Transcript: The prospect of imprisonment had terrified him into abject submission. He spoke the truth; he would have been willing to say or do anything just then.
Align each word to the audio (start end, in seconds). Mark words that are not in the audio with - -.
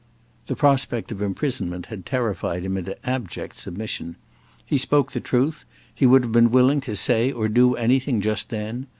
The 0.47 0.55
prospect 0.55 1.11
of 1.11 1.21
imprisonment 1.21 1.85
had 1.85 2.07
terrified 2.07 2.65
him 2.65 2.75
into 2.75 2.97
abject 3.07 3.55
submission. 3.55 4.15
He 4.65 4.79
spoke 4.79 5.11
the 5.11 5.19
truth; 5.19 5.63
he 5.93 6.07
would 6.07 6.23
have 6.23 6.31
been 6.31 6.49
willing 6.49 6.81
to 6.81 6.95
say 6.95 7.31
or 7.31 7.47
do 7.47 7.75
anything 7.75 8.19
just 8.19 8.49
then. 8.49 8.87